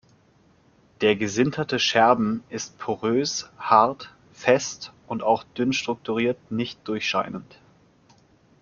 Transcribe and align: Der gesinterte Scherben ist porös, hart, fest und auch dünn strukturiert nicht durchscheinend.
Der 1.01 1.15
gesinterte 1.15 1.77
Scherben 1.77 2.43
ist 2.49 2.79
porös, 2.79 3.51
hart, 3.59 4.11
fest 4.33 4.93
und 5.05 5.21
auch 5.21 5.43
dünn 5.53 5.73
strukturiert 5.73 6.39
nicht 6.49 6.79
durchscheinend. 6.87 7.59